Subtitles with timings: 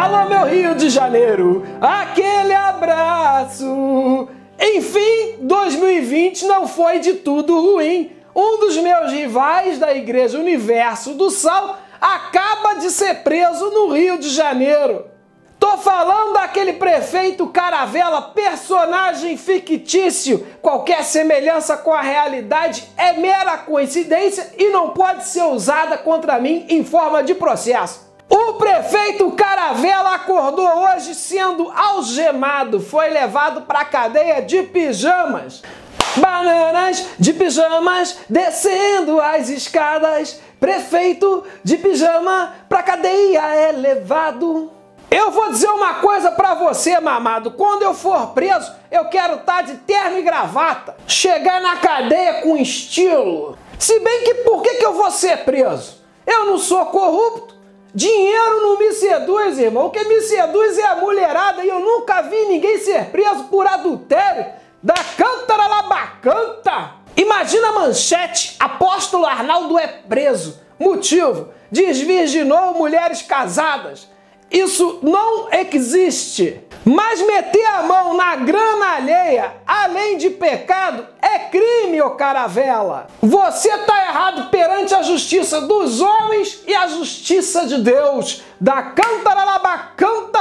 [0.00, 4.26] Alô, meu Rio de Janeiro, aquele abraço.
[4.58, 8.10] Enfim, 2020 não foi de tudo ruim.
[8.34, 14.16] Um dos meus rivais da Igreja Universo do Sal acaba de ser preso no Rio
[14.16, 15.04] de Janeiro.
[15.58, 20.46] Tô falando daquele prefeito Caravela, personagem fictício.
[20.62, 26.64] Qualquer semelhança com a realidade é mera coincidência e não pode ser usada contra mim
[26.70, 28.09] em forma de processo.
[28.30, 35.60] O prefeito Caravela acordou hoje sendo algemado, foi levado para a cadeia de pijamas.
[36.16, 40.40] Bananas de pijamas descendo as escadas.
[40.60, 44.70] Prefeito de pijama pra cadeia é levado.
[45.10, 47.52] Eu vou dizer uma coisa para você, mamado.
[47.52, 50.96] Quando eu for preso, eu quero estar tá de terno e gravata.
[51.06, 53.58] Chegar na cadeia com estilo.
[53.76, 55.98] Se bem que por que, que eu vou ser preso?
[56.24, 57.59] Eu não sou corrupto.
[57.94, 59.86] Dinheiro não me seduz, irmão.
[59.86, 63.66] O que me seduz é a mulherada e eu nunca vi ninguém ser preso por
[63.66, 64.46] adultério.
[64.82, 66.92] Da cântara labacanta.
[67.16, 70.60] Imagina a manchete: Apóstolo Arnaldo é preso.
[70.78, 74.08] Motivo: desvirginou mulheres casadas.
[74.50, 76.60] Isso não existe.
[76.84, 83.06] Mas meter a mão na grana alheia, além de pecado, é crime, ô caravela.
[83.20, 88.42] Você tá errado perante a justiça dos homens e a justiça de Deus.
[88.58, 90.40] Da cantaralaba canta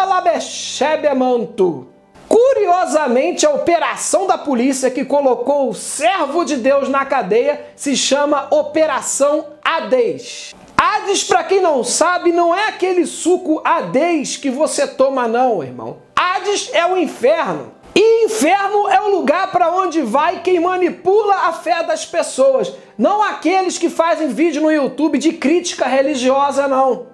[1.14, 1.88] manto.
[2.28, 8.48] Curiosamente, a operação da polícia que colocou o servo de Deus na cadeia se chama
[8.52, 10.54] Operação Ades.
[10.82, 15.98] Hades, para quem não sabe, não é aquele suco Hades que você toma, não, irmão.
[16.16, 17.74] Hades é o inferno.
[17.94, 23.22] E inferno é o lugar para onde vai quem manipula a fé das pessoas, não
[23.22, 27.08] aqueles que fazem vídeo no YouTube de crítica religiosa, não.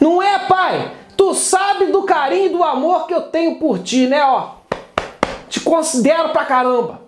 [0.00, 0.90] Não é, pai?
[1.16, 4.54] Tu sabe do carinho e do amor que eu tenho por ti, né, ó?
[5.48, 7.02] Te considero pra caramba.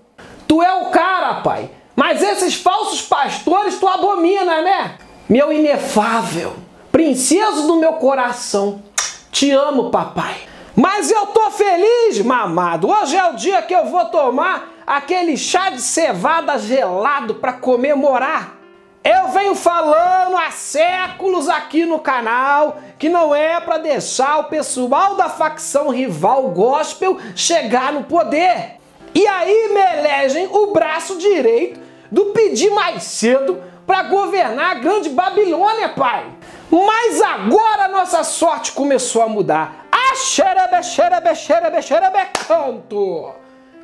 [0.46, 1.68] Tu é o cara, pai.
[1.96, 4.98] Mas esses falsos pastores tu abomina, né?
[5.28, 6.54] Meu inefável,
[6.92, 8.82] princesa do meu coração.
[9.30, 10.36] Te amo, papai.
[10.74, 12.88] Mas eu tô feliz, mamado.
[12.88, 18.56] Hoje é o dia que eu vou tomar aquele chá de cevada gelado para comemorar.
[19.02, 25.14] Eu venho falando há séculos aqui no canal que não é para deixar o pessoal
[25.14, 28.76] da facção rival gospel chegar no poder.
[29.14, 35.08] E aí me elegem o braço direito do pedir mais cedo para governar a grande
[35.08, 36.26] Babilônia, pai.
[36.70, 39.86] Mas agora a nossa sorte começou a mudar.
[39.92, 43.32] Ah, xerebe, xerebe, xerebe, xerebe, canto.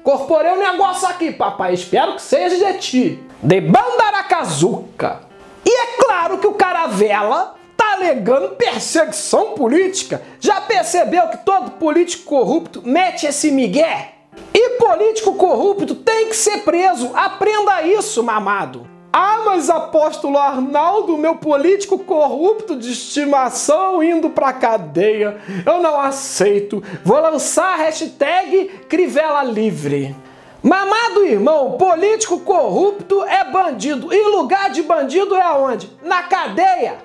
[0.03, 1.75] Corporei um negócio aqui, papai.
[1.75, 3.23] Espero que seja de ti.
[3.41, 5.21] De Bandaracazuca.
[5.65, 10.21] E é claro que o Caravela tá alegando perseguição política.
[10.41, 14.12] Já percebeu que todo político corrupto mete esse migué?
[14.55, 17.11] E político corrupto tem que ser preso.
[17.15, 18.87] Aprenda isso, mamado.
[19.13, 25.39] Ah, mas apóstolo Arnaldo, meu político corrupto de estimação indo pra cadeia.
[25.67, 26.83] Eu não aceito.
[27.05, 30.17] Vou lançar a hashtag Crivella Livre.
[30.63, 34.15] Mamado irmão, político corrupto é bandido.
[34.15, 35.91] E lugar de bandido é aonde?
[36.03, 36.97] Na cadeia.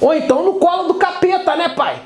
[0.00, 2.02] Ou então no colo do capeta, né, pai?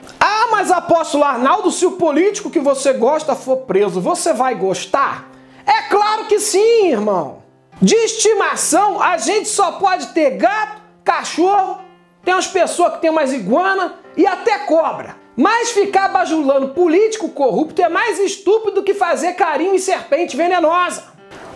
[0.59, 5.31] Mas apóstolo Arnaldo, se o político que você gosta for preso, você vai gostar?
[5.65, 7.45] É claro que sim, irmão.
[7.81, 11.79] De estimação, a gente só pode ter gato, cachorro,
[12.25, 15.15] tem umas pessoas que tem mais iguana e até cobra.
[15.37, 21.05] Mas ficar bajulando político corrupto é mais estúpido que fazer carinho em serpente venenosa.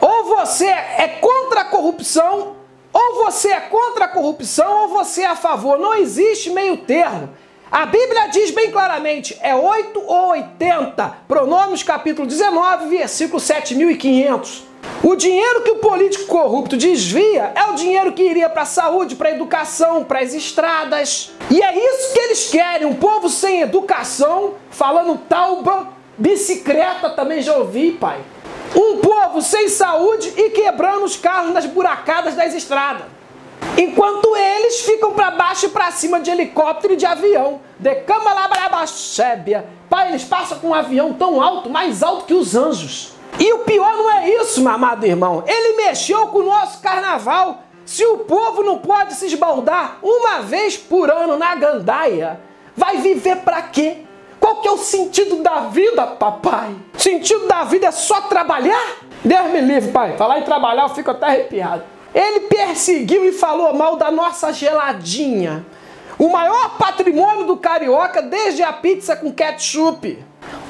[0.01, 2.55] Ou você é contra a corrupção,
[2.93, 5.77] ou você é contra a corrupção, ou você é a favor.
[5.77, 7.31] Não existe meio termo.
[7.73, 11.11] A Bíblia diz bem claramente, é 8 ou 80.
[11.27, 14.65] Pronômios capítulo 19, versículo 7500.
[15.03, 19.17] O dinheiro que o político corrupto desvia é o dinheiro que iria para a saúde,
[19.17, 21.33] para a educação, para as estradas.
[21.51, 27.57] E é isso que eles querem, um povo sem educação, falando tauba, bicicleta também já
[27.57, 28.21] ouvi, pai.
[28.77, 33.22] Um povo sem saúde e quebrando os carros nas buracadas das estradas.
[33.77, 37.61] Enquanto eles ficam para baixo e para cima de helicóptero e de avião.
[37.79, 38.33] De cama
[39.89, 43.13] Pai, eles passam com um avião tão alto, mais alto que os anjos.
[43.39, 45.45] E o pior não é isso, meu amado irmão.
[45.47, 47.63] Ele mexeu com o nosso carnaval.
[47.85, 52.41] Se o povo não pode se esbaldar uma vez por ano na gandaia,
[52.77, 53.99] vai viver para quê?
[54.39, 56.75] Qual que é o sentido da vida, papai?
[56.97, 58.97] Sentido da vida é só trabalhar?
[59.25, 60.17] Deus me livre, pai.
[60.17, 61.83] Falar em trabalhar eu fico até arrepiado.
[62.15, 65.65] Ele perseguiu e falou mal da nossa geladinha.
[66.19, 70.23] O maior patrimônio do carioca desde a pizza com ketchup.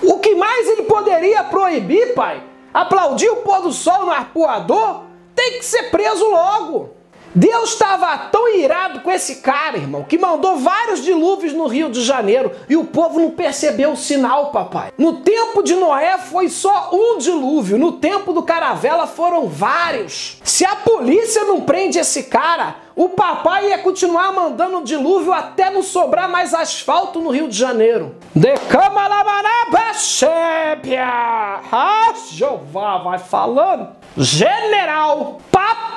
[0.03, 2.43] O que mais ele poderia proibir, pai?
[2.73, 5.03] Aplaudir o pôr do sol no arpoador?
[5.35, 7.02] Tem que ser preso logo.
[7.35, 12.03] Deus estava tão irado com esse cara, irmão, que mandou vários dilúvios no Rio de
[12.03, 14.93] Janeiro e o povo não percebeu o sinal, papai.
[14.99, 20.39] No tempo de Noé foi só um dilúvio, no tempo do Caravela foram vários.
[20.45, 25.83] Se a polícia não prende esse cara, o papai ia continuar mandando dilúvio até não
[25.83, 28.15] sobrar mais asfalto no Rio de Janeiro.
[28.35, 28.55] De
[31.73, 33.89] Ah, Jeová vai falando.
[34.17, 35.41] General,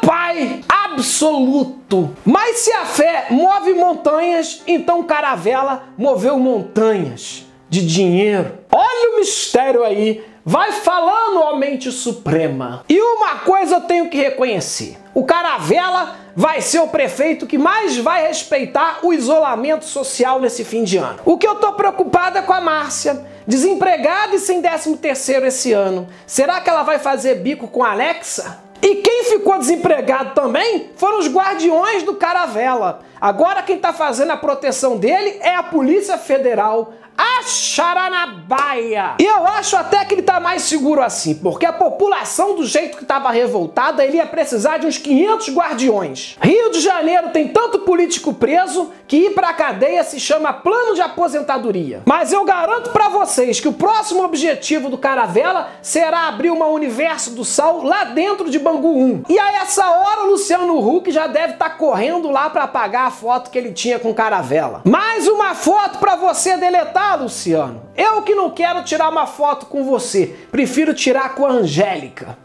[0.05, 2.15] papai, absoluto.
[2.23, 8.59] Mas se a fé move montanhas, então Caravela moveu montanhas de dinheiro.
[8.71, 10.23] Olha o mistério aí.
[10.47, 12.85] Vai falando, ó mente suprema.
[12.87, 17.97] E uma coisa eu tenho que reconhecer: o Caravela vai ser o prefeito que mais
[17.97, 21.19] vai respeitar o isolamento social nesse fim de ano.
[21.25, 25.73] O que eu tô preocupada é com a Márcia, desempregada e sem 13 terceiro esse
[25.73, 26.07] ano.
[26.27, 28.64] Será que ela vai fazer bico com a Alexa?
[28.95, 33.01] E quem ficou desempregado também foram os guardiões do Caravela.
[33.19, 39.15] Agora quem está fazendo a proteção dele é a Polícia Federal, a Charanabaia.
[39.19, 42.97] E eu acho até que ele tá mais seguro assim, porque a população do jeito
[42.97, 46.37] que tava revoltada, ele ia precisar de uns 500 guardiões.
[46.41, 51.01] Rio de Janeiro tem tanto político preso que ir pra cadeia se chama plano de
[51.01, 52.01] aposentadoria.
[52.05, 57.31] Mas eu garanto para vocês que o próximo objetivo do Caravela será abrir uma Universo
[57.31, 59.23] do Sal lá dentro de Bangu 1.
[59.29, 63.04] E a essa hora o Luciano Huck já deve estar tá correndo lá para apagar
[63.05, 64.81] a foto que ele tinha com Caravela.
[64.83, 69.83] Mais uma foto para você deletar Luciano, eu que não quero tirar uma foto com
[69.83, 72.37] você, prefiro tirar com a Angélica.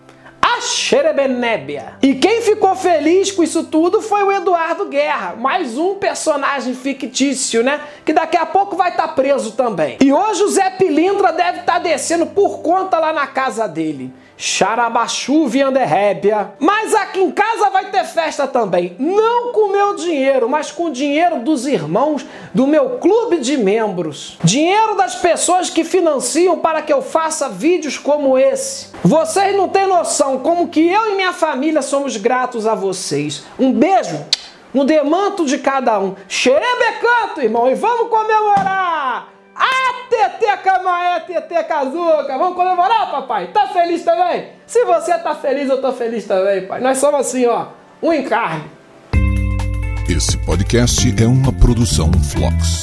[0.90, 1.92] Xerebenébia.
[2.02, 7.62] E quem ficou feliz com isso tudo foi o Eduardo Guerra, mais um personagem fictício,
[7.62, 7.80] né?
[8.04, 9.98] Que daqui a pouco vai estar tá preso também.
[10.00, 14.12] E hoje o Zé Pilindra deve estar tá descendo por conta lá na casa dele.
[14.40, 16.52] Xarabachu Vianderrébia.
[16.58, 18.96] Mas aqui em casa vai ter festa também.
[18.98, 24.38] Não com meu dinheiro, mas com o dinheiro dos irmãos do meu clube de membros.
[24.42, 28.88] Dinheiro das pessoas que financiam para que eu faça vídeos como esse.
[29.04, 33.44] Vocês não têm noção como que eu e minha família somos gratos a vocês.
[33.58, 34.24] Um beijo
[34.72, 36.14] no demanto de cada um.
[36.28, 39.28] Xerebecanto, irmão, e vamos comemorar!
[39.54, 42.38] Ah, TT Camaé, TT Kazuca.
[42.38, 43.48] Vamos comemorar, papai?
[43.48, 44.48] Tá feliz também?
[44.66, 46.80] Se você tá feliz, eu tô feliz também, pai.
[46.80, 47.66] Nós somos assim, ó,
[48.02, 48.64] um encarne.
[50.08, 52.80] Esse podcast é uma produção Flux.